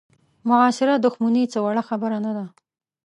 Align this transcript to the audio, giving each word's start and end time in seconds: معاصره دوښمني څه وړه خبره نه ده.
معاصره 0.49 0.93
دوښمني 1.03 1.43
څه 1.53 1.59
وړه 1.65 1.83
خبره 1.89 2.17
نه 2.25 2.31
ده. 2.37 2.45